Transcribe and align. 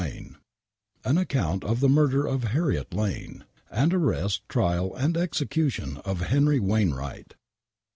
% 0.01 0.07
I 0.07 0.31
AN 1.09 1.19
ACCOUNT 1.19 1.63
OF 1.63 1.79
THE 1.79 1.87
Murder 1.87 2.25
of 2.25 2.45
Harriet 2.45 2.91
Lane 2.91 3.43
AND 3.69 3.93
ARREST, 3.93 4.41
TRIAL 4.49 4.95
AND 4.95 5.15
EXECUTION 5.15 5.97
OF 5.97 6.21
HENRY 6.21 6.59
WAINWRIGHT. 6.59 7.35